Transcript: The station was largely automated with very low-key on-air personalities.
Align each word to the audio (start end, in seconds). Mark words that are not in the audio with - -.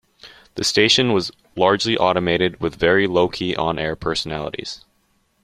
The 0.55 0.63
station 0.63 1.13
was 1.13 1.31
largely 1.55 1.95
automated 1.95 2.59
with 2.59 2.73
very 2.73 3.05
low-key 3.05 3.55
on-air 3.55 3.95
personalities. 3.95 4.83